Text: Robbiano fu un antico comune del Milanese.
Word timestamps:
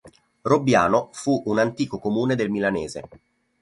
Robbiano 0.41 1.09
fu 1.11 1.43
un 1.45 1.59
antico 1.59 1.99
comune 1.99 2.33
del 2.33 2.49
Milanese. 2.49 3.03